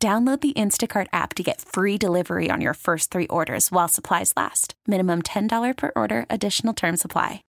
[0.00, 4.32] Download the Instacart app to get free delivery on your first three orders while supplies
[4.36, 4.74] last.
[4.86, 7.42] Minimum $10 per order, additional term supply.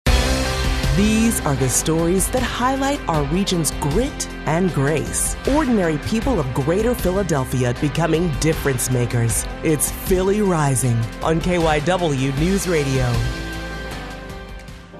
[0.97, 5.37] These are the stories that highlight our region's grit and grace.
[5.49, 9.45] Ordinary people of greater Philadelphia becoming difference makers.
[9.65, 13.13] It's Philly Rising on KYW News Radio.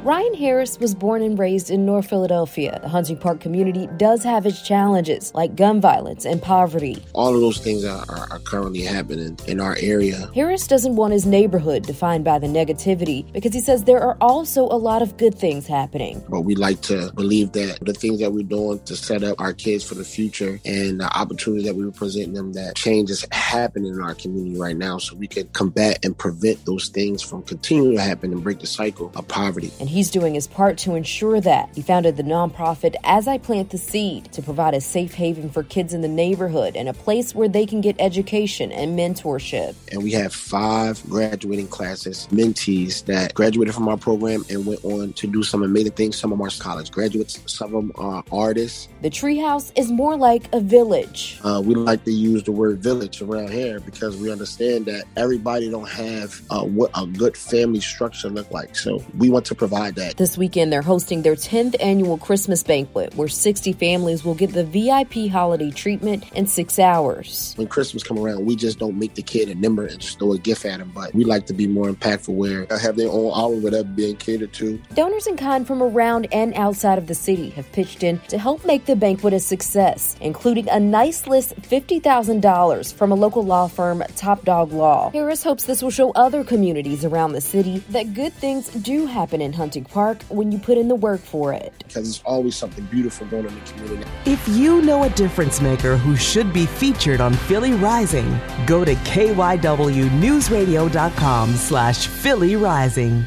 [0.07, 2.79] Ryan Harris was born and raised in North Philadelphia.
[2.81, 7.03] The Hunting Park community does have its challenges, like gun violence and poverty.
[7.13, 10.31] All of those things are, are, are, currently happening in our area.
[10.33, 14.63] Harris doesn't want his neighborhood defined by the negativity because he says there are also
[14.67, 16.23] a lot of good things happening.
[16.29, 19.53] But we like to believe that the things that we're doing to set up our
[19.53, 23.27] kids for the future and the opportunities that we are presenting them, that change is
[23.33, 27.43] happening in our community right now so we can combat and prevent those things from
[27.43, 29.73] continuing to happen and break the cycle of poverty.
[29.81, 31.71] And he's doing his part to ensure that.
[31.75, 35.63] He founded the nonprofit As I Plant the Seed to provide a safe haven for
[35.63, 39.75] kids in the neighborhood and a place where they can get education and mentorship.
[39.91, 45.15] And we have five graduating classes, mentees that graduated from our program and went on
[45.15, 46.19] to do some amazing things.
[46.19, 48.89] Some of them are college graduates, some of them are artists.
[49.01, 51.41] The treehouse is more like a village.
[51.43, 55.71] Uh, we like to use the word village around here because we understand that everybody
[55.71, 58.77] don't have uh, what a good family structure look like.
[58.77, 60.17] So we want to provide that.
[60.17, 64.65] This weekend, they're hosting their 10th annual Christmas banquet where 60 families will get the
[64.65, 67.55] VIP holiday treatment in six hours.
[67.57, 70.33] When Christmas come around, we just don't make the kid a number and just throw
[70.33, 73.11] a gift at him, but we like to be more impactful where I have their
[73.11, 74.81] own hour without being catered to.
[74.95, 78.65] Donors and kind from around and outside of the city have pitched in to help
[78.65, 84.03] make the banquet a success, including a nice list $50,000 from a local law firm,
[84.17, 85.11] Top Dog Law.
[85.11, 89.41] Harris hopes this will show other communities around the city that good things do happen
[89.41, 91.85] in Hunting Park when you put in the work for it.
[91.87, 94.11] Because it's always something beautiful going on in the community.
[94.25, 98.95] If you know a difference maker who should be featured on Philly Rising, go to
[98.95, 103.27] kywnewsradio.com slash Philly Rising.